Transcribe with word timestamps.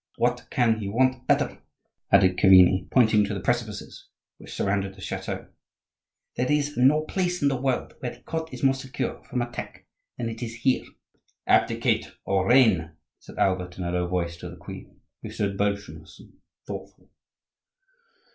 What 0.15 0.47
can 0.49 0.79
he 0.79 0.89
want 0.89 1.27
better?" 1.27 1.59
added 2.11 2.35
Chiverni, 2.39 2.89
pointing 2.89 3.23
to 3.25 3.35
the 3.35 3.39
precipices 3.39 4.07
which 4.39 4.51
surrounded 4.51 4.95
the 4.95 5.01
chateau. 5.01 5.49
"There 6.35 6.51
is 6.51 6.75
no 6.75 7.01
place 7.03 7.43
in 7.43 7.49
the 7.49 7.55
world 7.61 7.93
where 7.99 8.11
the 8.15 8.21
court 8.23 8.51
is 8.51 8.63
more 8.63 8.73
secure 8.73 9.23
from 9.25 9.43
attack 9.43 9.85
than 10.17 10.27
it 10.27 10.41
is 10.41 10.55
here." 10.55 10.85
"Abdicate 11.45 12.13
or 12.25 12.47
reign," 12.49 12.93
said 13.19 13.37
Albert 13.37 13.77
in 13.77 13.83
a 13.83 13.91
low 13.91 14.07
voice 14.07 14.37
to 14.37 14.49
the 14.49 14.55
queen, 14.57 14.99
who 15.21 15.29
stood 15.29 15.59
motionless 15.59 16.19
and 16.19 16.33
thoughtful. 16.65 17.11